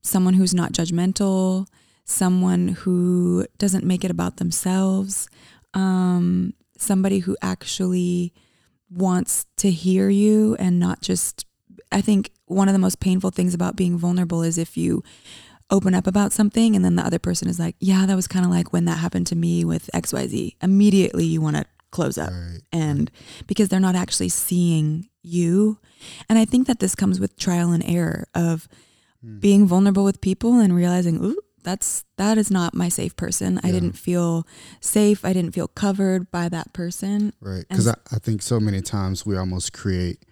[0.02, 1.66] someone who's not judgmental,
[2.04, 5.26] someone who doesn't make it about themselves,
[5.72, 8.34] um, somebody who actually
[8.90, 11.46] wants to hear you and not just.
[11.90, 15.02] I think one of the most painful things about being vulnerable is if you
[15.70, 18.44] open up about something and then the other person is like, yeah, that was kind
[18.44, 20.56] of like when that happened to me with XYZ.
[20.62, 22.60] Immediately you want to close up Right.
[22.72, 23.10] and
[23.46, 25.78] because they're not actually seeing you.
[26.28, 28.68] And I think that this comes with trial and error of
[29.22, 29.38] Hmm.
[29.38, 33.60] being vulnerable with people and realizing, ooh, that's that is not my safe person.
[33.62, 34.46] I didn't feel
[34.80, 35.26] safe.
[35.26, 37.34] I didn't feel covered by that person.
[37.38, 37.66] Right.
[37.68, 40.24] Because I, I think so many times we almost create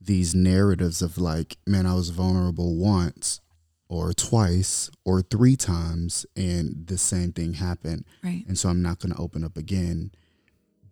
[0.00, 3.40] these narratives of like, man, I was vulnerable once
[3.88, 8.04] or twice or three times and the same thing happened.
[8.24, 8.44] Right.
[8.48, 10.10] And so I'm not going to open up again.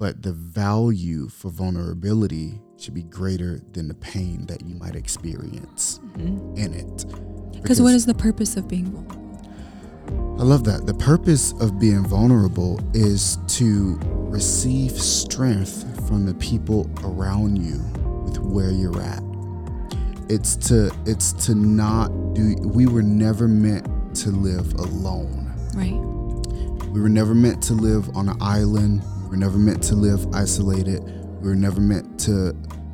[0.00, 6.00] But the value for vulnerability should be greater than the pain that you might experience
[6.16, 6.56] mm-hmm.
[6.56, 7.04] in it.
[7.62, 9.20] Because what is the purpose of being vulnerable?
[10.40, 10.86] I love that.
[10.86, 17.78] The purpose of being vulnerable is to receive strength from the people around you
[18.24, 19.22] with where you're at.
[20.30, 25.52] It's to it's to not do we were never meant to live alone.
[25.74, 25.92] Right.
[26.90, 29.02] We were never meant to live on an island.
[29.30, 31.04] We were never meant to live isolated.
[31.40, 32.48] We were never meant to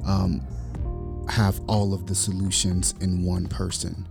[0.05, 0.47] um,
[1.31, 4.07] have all of the solutions in one person.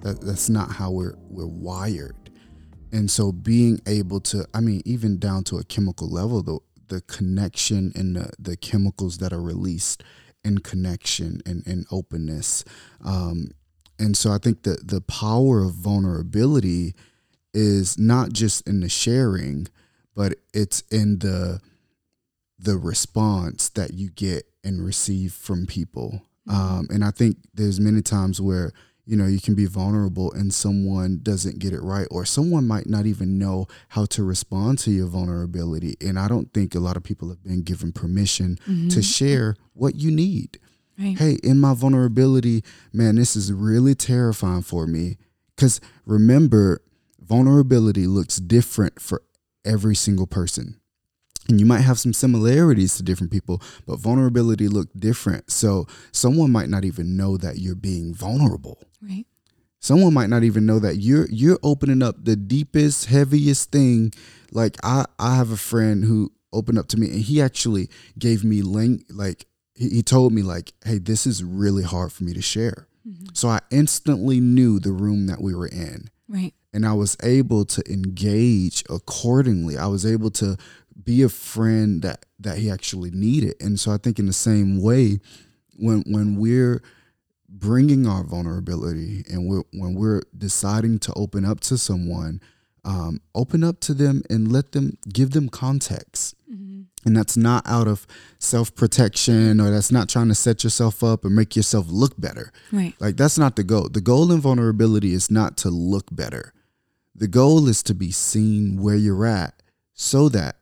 [0.00, 2.16] That, that's not how we're we're wired.
[2.90, 7.02] And so being able to, I mean, even down to a chemical level, the the
[7.02, 10.02] connection and the, the chemicals that are released
[10.42, 12.64] in connection and, and openness.
[13.04, 13.52] Um,
[13.96, 16.96] and so I think that the power of vulnerability
[17.54, 19.68] is not just in the sharing,
[20.14, 21.60] but it's in the
[22.58, 26.22] the response that you get and receive from people.
[26.48, 28.72] Um, and I think there's many times where
[29.06, 32.86] you know you can be vulnerable and someone doesn't get it right, or someone might
[32.88, 35.96] not even know how to respond to your vulnerability.
[36.00, 38.58] And I don't think a lot of people have been given permission
[38.90, 40.58] to share what you need
[40.98, 41.16] Right.
[41.18, 45.16] hey, in my vulnerability, man, this is really terrifying for me.
[45.56, 46.82] Because remember,
[47.18, 49.22] vulnerability looks different for
[49.64, 50.80] every single person.
[51.48, 55.50] And you might have some similarities to different people, but vulnerability look different.
[55.50, 58.78] So someone might not even know that you're being vulnerable.
[59.02, 59.26] Right.
[59.80, 64.12] Someone might not even know that you're you're opening up the deepest, heaviest thing.
[64.52, 68.44] Like I I have a friend who opened up to me and he actually gave
[68.44, 72.34] me link like he, he told me like, hey, this is really hard for me
[72.34, 72.86] to share.
[73.08, 73.28] Mm-hmm.
[73.32, 76.54] So I instantly knew the room that we were in Right.
[76.72, 79.76] And I was able to engage accordingly.
[79.76, 80.56] I was able to
[81.02, 83.54] be a friend that that he actually needed.
[83.60, 85.20] And so I think in the same way
[85.76, 86.82] when when we're
[87.48, 92.40] bringing our vulnerability and we're, when we're deciding to open up to someone,
[92.84, 96.36] um, open up to them and let them give them context.
[97.04, 98.06] And that's not out of
[98.38, 102.52] self protection or that's not trying to set yourself up or make yourself look better.
[102.70, 102.94] Right.
[103.00, 103.88] Like that's not the goal.
[103.88, 106.52] The goal in vulnerability is not to look better.
[107.20, 110.56] The goal is to be seen where you're at so that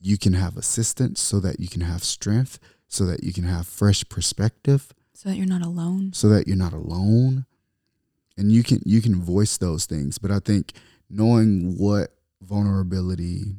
[0.00, 3.66] you can have assistance, so that you can have strength, so that you can have
[3.68, 6.12] fresh perspective, So that you're not alone.
[6.12, 7.46] so that you're not alone.
[8.36, 10.18] And you can you can voice those things.
[10.18, 10.72] But I think
[11.08, 13.54] knowing what vulnerability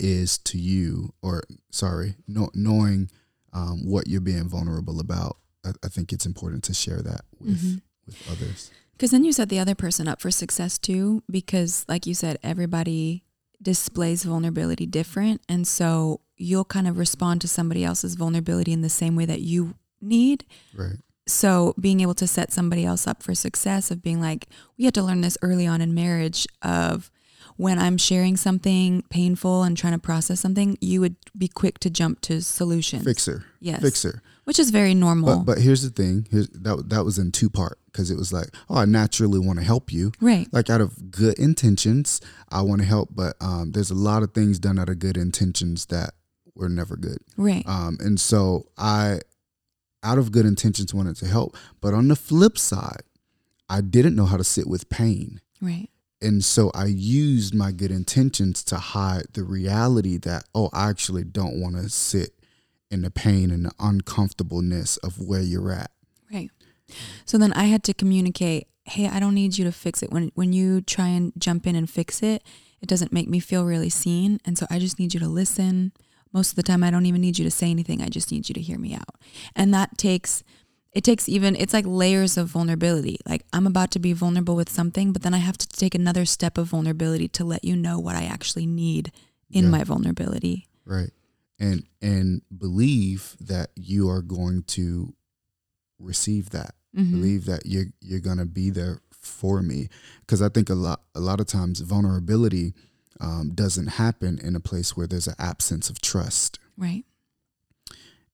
[0.00, 3.08] is to you, or sorry, know, knowing
[3.52, 7.62] um, what you're being vulnerable about, I, I think it's important to share that with
[7.62, 7.82] Mhm.
[8.06, 8.70] with others.
[9.00, 11.22] Because then you set the other person up for success too.
[11.30, 13.24] Because, like you said, everybody
[13.62, 15.40] displays vulnerability different.
[15.48, 19.40] And so you'll kind of respond to somebody else's vulnerability in the same way that
[19.40, 20.44] you need.
[20.76, 20.98] Right.
[21.26, 24.92] So being able to set somebody else up for success, of being like, we had
[24.92, 27.10] to learn this early on in marriage of
[27.56, 31.88] when I'm sharing something painful and trying to process something, you would be quick to
[31.88, 33.04] jump to solutions.
[33.04, 33.46] Fixer.
[33.60, 33.80] yes.
[33.80, 34.20] Fixer.
[34.50, 35.36] Which is very normal.
[35.36, 36.26] But but here's the thing.
[36.28, 39.60] Here's that that was in two part because it was like, oh, I naturally want
[39.60, 40.10] to help you.
[40.20, 40.48] right.
[40.50, 44.34] Like out of good intentions, I want to help, but um, there's a lot of
[44.34, 46.14] things done out of good intentions that
[46.56, 47.18] were never good.
[47.36, 47.62] Right.
[47.64, 49.20] Um, and so I,
[50.02, 53.02] out of good intentions, wanted to help, but on the flip side,
[53.68, 55.40] I didn't know how to sit with pain.
[55.62, 55.88] right.
[56.20, 61.22] And so I used my good intentions to hide the reality that, oh, I actually
[61.22, 62.34] don't want to sit
[62.90, 65.90] in the pain and the uncomfortableness of where you're at.
[66.32, 66.50] Right.
[67.24, 70.10] So then I had to communicate, hey, I don't need you to fix it.
[70.10, 72.42] When when you try and jump in and fix it,
[72.80, 74.40] it doesn't make me feel really seen.
[74.44, 75.92] And so I just need you to listen.
[76.32, 78.00] Most of the time I don't even need you to say anything.
[78.02, 79.16] I just need you to hear me out.
[79.54, 80.42] And that takes
[80.92, 83.18] it takes even it's like layers of vulnerability.
[83.28, 86.24] Like I'm about to be vulnerable with something, but then I have to take another
[86.24, 89.12] step of vulnerability to let you know what I actually need
[89.50, 89.70] in Yeah.
[89.70, 90.66] my vulnerability.
[90.84, 91.10] right
[91.60, 95.14] and and believe that you are going to
[95.98, 96.74] receive that.
[96.96, 97.10] Mhm.
[97.12, 99.88] believe that you're you're going to be there for me.
[100.22, 102.74] Because i think a lot a lot of times vulnerability
[103.20, 106.58] um, doesn't happen in a place where there's an absence of trust.
[106.78, 107.04] Right.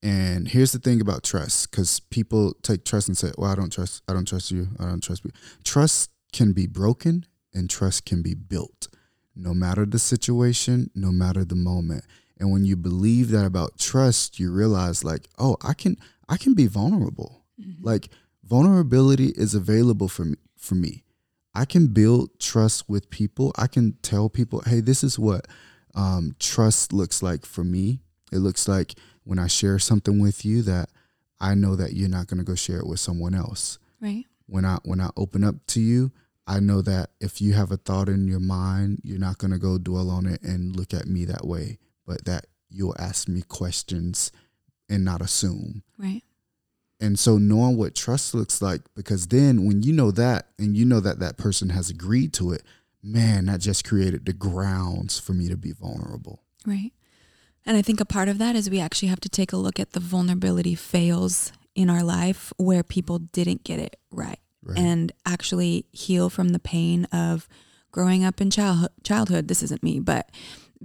[0.02, 3.72] and here's the thing about trust because people take trust and say well i don't
[3.72, 5.32] trust i don't trust you i don't trust you.
[5.64, 8.88] Trust can be broken and trust can be built
[9.34, 12.04] no matter the situation no matter the moment
[12.38, 15.96] and when you believe that about trust you realize like oh i can
[16.29, 17.44] i can be vulnerable.
[17.81, 18.09] Like
[18.44, 21.05] vulnerability is available for me for me.
[21.55, 23.53] I can build trust with people.
[23.57, 25.46] I can tell people hey this is what
[25.94, 28.01] um, trust looks like for me.
[28.33, 28.94] It looks like
[29.25, 30.88] when i share something with you that
[31.40, 33.79] i know that you're not going to go share it with someone else.
[34.01, 34.25] Right.
[34.46, 36.12] when I when I open up to you,
[36.46, 39.79] I know that if you have a thought in your mind, you're not gonna go
[39.79, 44.30] dwell on it and look at me that way, but that you'll ask me questions
[44.88, 45.82] and not assume.
[45.98, 46.22] Right.
[47.00, 50.84] And so knowing what trust looks like, because then when you know that and you
[50.84, 52.62] know that that person has agreed to it,
[53.02, 56.42] man, that just created the grounds for me to be vulnerable.
[56.64, 56.92] Right.
[57.66, 59.78] And I think a part of that is we actually have to take a look
[59.78, 64.78] at the vulnerability fails in our life where people didn't get it right Right.
[64.78, 67.46] and actually heal from the pain of
[67.92, 70.28] growing up in childhood childhood this isn't me but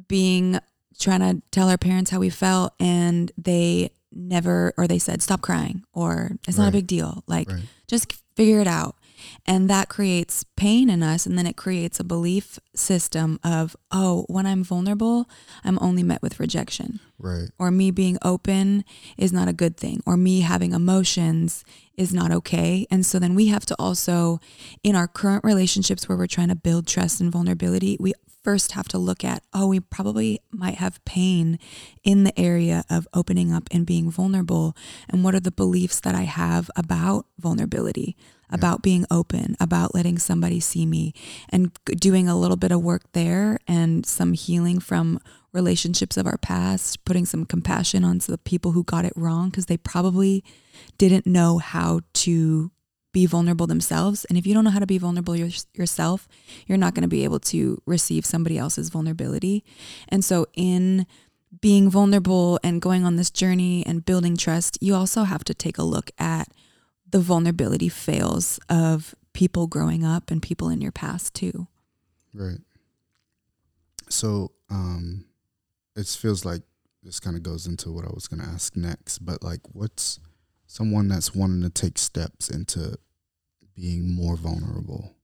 [0.07, 0.59] being
[0.99, 5.41] trying to tell our parents how we felt and they never or they said stop
[5.41, 7.23] crying or it's not a big deal.
[7.27, 7.63] Like Right.
[7.87, 8.95] just figure it out.
[9.45, 14.25] And that creates pain in us and then it creates a belief system of oh
[14.27, 15.29] when i'm vulnerable
[15.63, 16.99] i'm only met with rejection.
[17.19, 17.49] Right.
[17.59, 18.83] or me being open
[19.15, 21.63] is not a good thing or me having emotions
[21.95, 22.87] is not okay.
[22.89, 24.39] And so then we have to also
[24.83, 28.87] in our current relationships where we're trying to build trust and vulnerability we first have
[28.87, 31.59] to look at oh we probably might have pain
[32.03, 34.75] in the area of opening up and being vulnerable.
[35.09, 38.15] And what are the beliefs that i have about vulnerability
[38.53, 41.13] about being open about letting somebody see me?
[41.49, 45.19] And doing a little bit of work there and some healing from
[45.53, 49.65] relationships of our past, putting some compassion on the people who got it wrong because
[49.65, 50.43] they probably
[50.97, 52.71] didn't know how to
[53.11, 54.25] be vulnerable themselves.
[54.25, 56.27] And if you don't know how to be vulnerable your, yourself,
[56.67, 59.63] you're not going to be able to receive somebody else's vulnerability.
[60.09, 61.05] And so, in
[61.59, 65.77] being vulnerable and going on this journey and building trust, you also have to take
[65.77, 66.47] a look at
[67.09, 71.67] the vulnerability fails of people growing up and people in your past too.
[72.33, 72.59] Right.
[74.09, 75.25] So, um,
[75.95, 76.61] it feels like
[77.03, 80.19] this kind of goes into what I was going to ask next, but like, what's
[80.71, 82.97] someone that's wanting to take steps into
[83.75, 85.15] being more vulnerable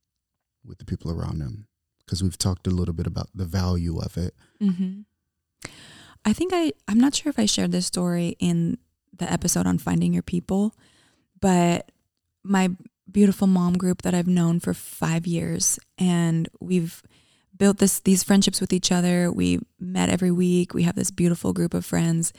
[0.65, 1.67] with the people around them?
[2.05, 4.33] Because we've talked a little bit about the value of it.
[4.61, 5.01] Mm-hmm.
[6.25, 8.77] I think I, I'm not sure if I shared this story in
[9.17, 10.75] the episode on finding your people,
[11.39, 11.91] but
[12.43, 12.69] my
[13.09, 17.01] beautiful mom group that I've known for five years, and we've
[17.55, 19.31] built this these friendships with each other.
[19.31, 20.73] We met every week.
[20.73, 22.33] We have this beautiful group of friends.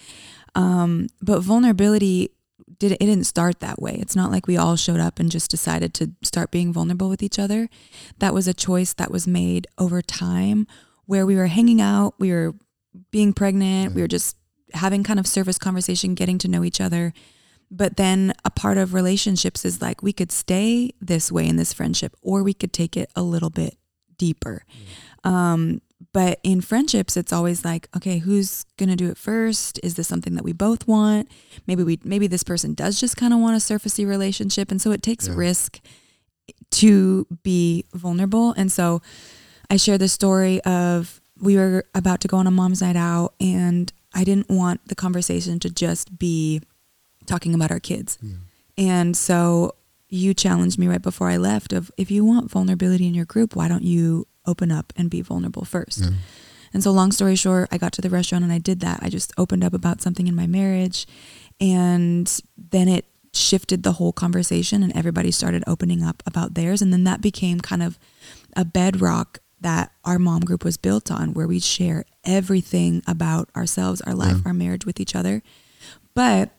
[0.54, 2.30] Um, but vulnerability
[2.78, 3.96] did it didn't start that way.
[4.00, 7.22] It's not like we all showed up and just decided to start being vulnerable with
[7.22, 7.68] each other.
[8.18, 10.66] That was a choice that was made over time
[11.06, 12.54] where we were hanging out, we were
[13.10, 14.36] being pregnant, we were just
[14.74, 17.12] having kind of surface conversation, getting to know each other.
[17.70, 21.72] But then a part of relationships is like we could stay this way in this
[21.72, 23.76] friendship or we could take it a little bit
[24.16, 24.64] deeper.
[25.24, 25.80] Um,
[26.12, 29.80] but in friendships, it's always like, okay, who's gonna do it first?
[29.82, 31.28] Is this something that we both want?
[31.66, 34.90] Maybe we maybe this person does just kind of want a surfacey relationship, and so
[34.92, 35.34] it takes Yeah.
[35.34, 35.80] risk
[36.70, 38.52] to be vulnerable.
[38.52, 39.02] And so
[39.70, 43.34] I share the story of we were about to go on a mom's night out,
[43.40, 46.62] and I didn't want the conversation to just be
[47.26, 48.18] talking about our kids.
[48.76, 49.74] And so
[50.08, 53.54] you challenged me right before I left of if you want vulnerability in your group,
[53.56, 56.00] why don't you open up and be vulnerable first?
[56.00, 56.10] Yeah.
[56.74, 58.98] And so long story short, I got to the restaurant and I did that.
[59.02, 61.06] I just opened up about something in my marriage
[61.60, 66.92] and then it shifted the whole conversation and everybody started opening up about theirs and
[66.92, 67.98] then that became kind of
[68.56, 74.00] a bedrock that our mom group was built on where we share everything about ourselves,
[74.02, 74.42] our life, Yeah.
[74.46, 75.42] our marriage with each other.
[76.14, 76.50] But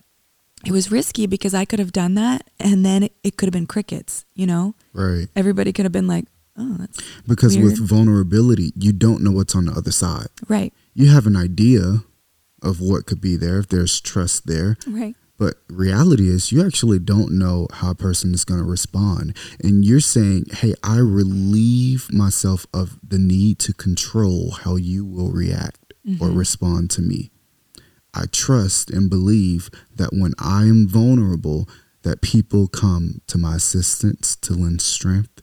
[0.66, 3.54] it was risky because I could have done that and then it, it could have
[3.54, 4.76] been crickets, you know?
[4.94, 5.28] Right.
[5.36, 6.26] Everybody could have been like,
[6.60, 10.28] oh, that's Because with vulnerability, you don't know what's on the other side.
[10.48, 12.04] right, You have an idea
[12.62, 14.78] of what could be there if there's trust there.
[14.88, 15.16] right.
[15.38, 19.38] But reality is, you actually don't know how a person is going to respond.
[19.64, 25.32] And you're saying, hey, I relieve myself of the need to control how you will
[25.32, 26.38] react or mm-hmm.
[26.38, 27.32] respond to me.
[28.14, 31.70] I trust and believe that when I am vulnerable,
[32.02, 35.42] that people come to my assistance to lend strength,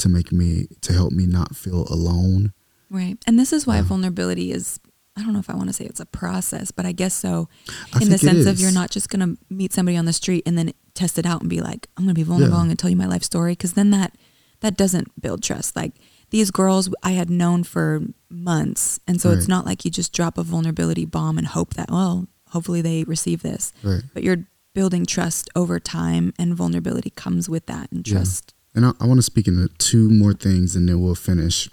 [0.00, 2.52] to make me, to help me not feel alone.
[2.90, 3.16] Right.
[3.26, 3.82] And this is why Yeah.
[3.82, 4.80] vulnerability is
[5.16, 7.48] I don't know if I want to say it's a process, but I guess so
[7.92, 10.44] I in the sense of you're not just going to meet somebody on the street
[10.46, 12.70] and then test it out and be like, I'm going to be vulnerable, Yeah.
[12.70, 14.16] To tell you my life story because then that
[14.60, 15.74] that doesn't build trust.
[15.76, 15.94] Like
[16.30, 20.38] these girls I had known for months, and so it's not like you just drop
[20.38, 23.72] a vulnerability bomb and hope that well, hopefully they receive this.
[23.82, 24.02] Right.
[24.14, 28.54] But you're building trust over time and vulnerability comes with that and trust.
[28.74, 31.68] And I, I want to speak into two more things and then we'll finish.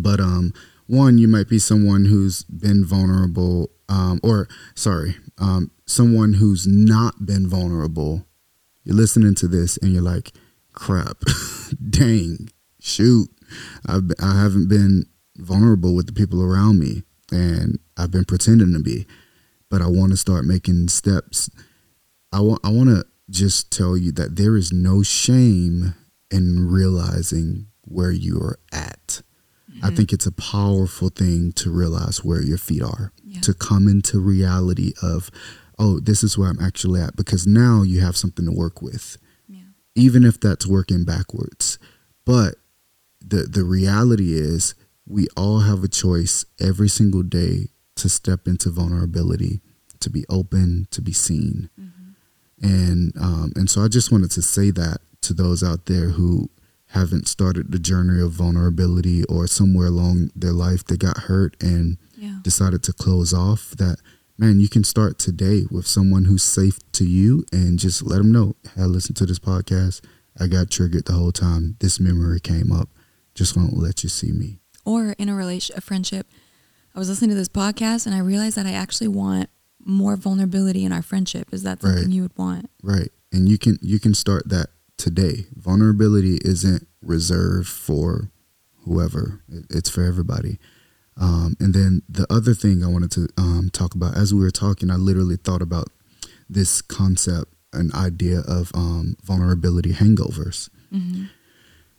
[0.00, 0.52] But um,
[0.86, 7.26] one, you might be someone who's been vulnerable, um, or sorry, um, someone who's not
[7.26, 8.26] been vulnerable.
[8.84, 10.32] You're listening to this and you're like,
[10.72, 11.18] crap,
[11.90, 12.48] dang,
[12.80, 13.28] shoot,
[13.86, 18.80] I've, I haven't been vulnerable with the people around me and I've been pretending to
[18.80, 19.06] be,
[19.70, 21.50] but I want to start making steps.
[22.32, 25.94] I want, I want to just tell you that there is no shame
[26.30, 29.22] in realizing where you are at.
[29.82, 33.40] I think it's a powerful thing to realize where your feet are, Yeah.
[33.42, 35.30] to come into reality of,
[35.78, 39.18] oh, this is where I'm actually at, because now you have something to work with,
[39.46, 39.64] Yeah.
[39.94, 41.78] even if that's working backwards.
[42.24, 42.56] But
[43.20, 48.70] the the reality is, we all have a choice every single day to step into
[48.70, 49.60] vulnerability,
[50.00, 51.68] to be open, to be seen
[52.62, 56.48] and um, and so I just wanted to say that to those out there who
[56.90, 61.98] haven't started the journey of vulnerability or somewhere along their life they got hurt and
[62.16, 62.38] Yeah.
[62.42, 63.96] decided to close off that
[64.38, 68.30] man you can start today with someone who's safe to you and just let them
[68.32, 70.00] know hey listen to this podcast.
[70.38, 71.76] I got triggered the whole time.
[71.80, 72.90] This memory came up.
[73.34, 74.60] Just won't let you see me.
[74.84, 76.26] Or in a relation a friendship.
[76.94, 79.48] I was listening to this podcast and i realized that i actually want
[79.84, 81.48] more vulnerability in our friendship.
[81.52, 82.10] Is that something Right.
[82.16, 82.68] you would want?
[82.82, 83.10] Right.
[83.32, 85.46] And you can you can start that today.
[85.54, 88.30] Vulnerability isn't reserved for
[88.84, 89.42] whoever.
[89.70, 90.58] It's for everybody.
[91.18, 94.50] Um, and then the other thing I wanted to um, talk about as we were
[94.50, 95.88] talking, I literally thought about
[96.48, 100.68] this concept, an idea of um, vulnerability hangovers.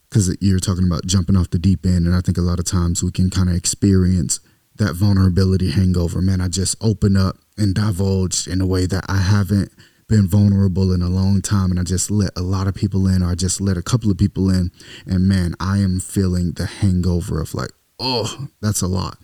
[0.10, 2.66] Because you're talking about jumping off the deep end, and I think a lot of
[2.66, 4.40] times we can kind of experience
[4.78, 6.22] that vulnerability hangover.
[6.22, 9.72] Man, I just open up and divulged in a way that I haven't
[10.08, 13.22] been vulnerable in a long time, and I just let a lot of people in,
[13.22, 14.72] or I just let a couple of people in,
[15.06, 19.18] and man, I am feeling the hangover of like, oh, that's a lot.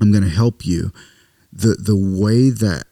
[0.00, 0.92] I'm gonna help you.
[1.52, 2.84] the The way that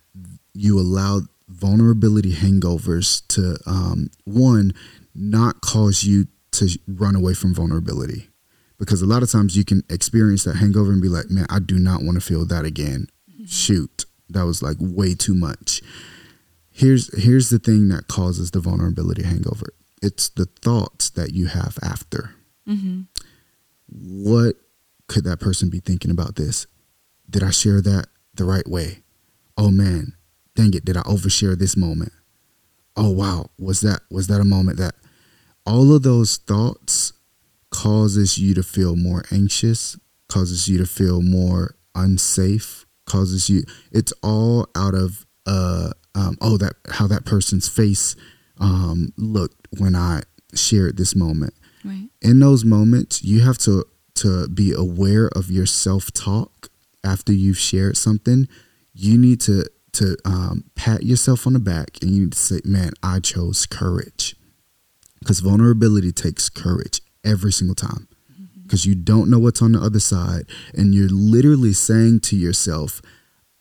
[0.54, 4.72] you allow vulnerability hangovers to um, one
[5.14, 8.28] not cause you to run away from vulnerability
[8.78, 11.58] because a lot of times you can experience that hangover and be like man i
[11.58, 13.06] do not want to feel that again
[13.46, 15.82] shoot that was like way too much
[16.72, 21.78] here's here's the thing that causes the vulnerability hangover it's the thoughts that you have
[21.82, 22.34] after
[22.66, 23.02] mm-hmm.
[23.88, 24.56] what
[25.12, 26.66] could that person be thinking about this?
[27.28, 29.02] Did I share that the right way?
[29.58, 30.14] Oh man,
[30.56, 32.12] dang it, did I overshare this moment?
[32.96, 34.94] Oh wow, was that was that a moment that
[35.66, 37.12] all of those thoughts
[37.70, 39.98] causes you to feel more anxious,
[40.28, 46.56] causes you to feel more unsafe, causes you it's all out of uh um, oh
[46.58, 48.16] that how that person's face
[48.58, 50.22] um, looked when I
[50.54, 51.54] shared this moment.
[51.84, 52.08] Right.
[52.20, 53.84] In those moments, you have to
[54.16, 56.68] to be aware of your self talk
[57.04, 58.48] after you've shared something.
[58.94, 62.60] You need to to um, pat yourself on the back and you need to say,
[62.64, 64.36] "Man, I chose courage,"
[65.20, 68.08] because vulnerability takes courage every single time.
[68.62, 73.02] Because you don't know what's on the other side, and you're literally saying to yourself,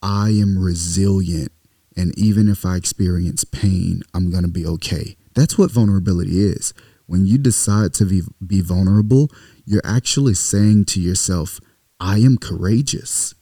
[0.02, 1.52] "I am resilient."
[1.96, 5.18] And even if I experience pain, I'm going to be okay.
[5.36, 6.74] That's what vulnerability is.
[7.06, 9.30] When you decide to be, be vulnerable,
[9.66, 11.60] you're actually saying to yourself,
[12.00, 13.34] I am courageous.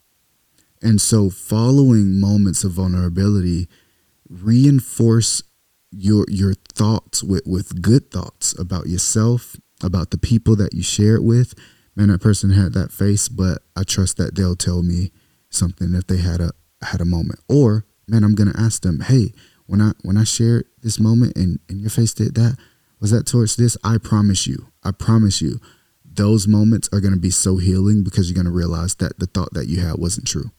[0.82, 3.68] And so, following moments of vulnerability
[4.30, 5.44] reinforce
[5.92, 11.16] your your thoughts with, with good thoughts about yourself, about the people that you share
[11.16, 11.54] it with.
[11.96, 15.12] Man, that person had that face, but I trust that they'll tell me
[15.50, 17.40] something if they had a had a moment.
[17.50, 19.34] Or man, I'm gonna ask them, hey,
[19.66, 22.58] when I when I shared this moment and, and your face did that,
[23.00, 23.78] was that towards this?
[23.84, 25.60] I promise you, I promise you,
[26.04, 29.68] those moments are gonna be so healing because you're gonna realize that the thought that
[29.68, 30.52] you had wasn't true.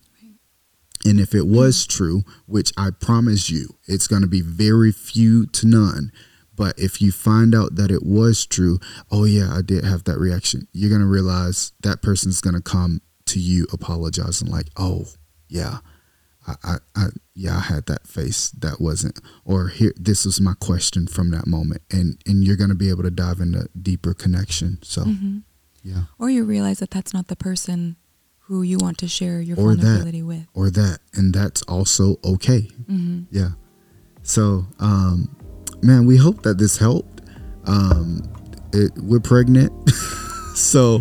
[1.04, 5.46] And if it was true, which I promise you, it's going to be very few
[5.46, 6.12] to none.
[6.54, 8.78] But if you find out that it was true,
[9.10, 12.60] oh, yeah, I did have that reaction, you're going to realize that person's going to
[12.60, 15.06] come to you apologizing, like, oh,
[15.48, 15.78] yeah,
[16.46, 20.54] I, I, I, yeah, I had that face that wasn't, or here, this was my
[20.58, 21.82] question from that moment.
[21.90, 24.78] And, and you're going to be able to dive into deeper connection.
[24.82, 25.38] So, Mm-hmm.
[25.82, 26.02] yeah.
[26.18, 27.96] Or you realize that that's not the person
[28.44, 29.82] who you want to share your Or that.
[29.82, 30.46] vulnerability with.
[30.54, 30.98] Or that.
[31.14, 32.62] And that's also okay.
[32.90, 33.22] Mm-hmm.
[33.30, 33.50] Yeah.
[34.22, 35.34] So, um,
[35.82, 37.20] man, we hope that this helped.
[37.66, 38.22] Um,
[38.72, 39.72] it, we're pregnant,
[40.54, 40.96] so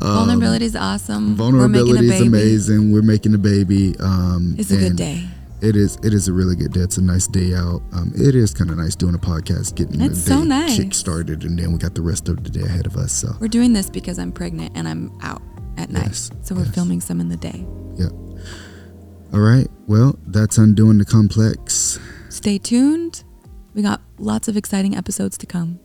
[0.00, 1.34] um, vulnerability is awesome.
[1.36, 2.92] vulnerability We're making a is amazing.
[2.92, 3.94] We're making a baby.
[4.00, 5.24] Um, it's a good day.
[5.62, 5.96] It is.
[6.02, 6.80] It is a really good day.
[6.80, 7.80] It's a nice day out.
[7.92, 10.76] Um, it is kind of nice doing a podcast, getting It's the so day nice.
[10.76, 13.12] kick started, and then we got the rest of the day ahead of us.
[13.12, 15.40] So, We're doing this because I'm pregnant and I'm out
[15.78, 16.06] at night.
[16.08, 16.74] Yes, So we're yes.
[16.74, 17.64] filming some in the day.
[17.96, 18.08] yeah.
[19.32, 19.68] All right.
[19.86, 21.98] Well, that's undoing the complex.
[22.28, 23.24] Stay tuned.
[23.74, 25.80] We got lots of exciting episodes to come.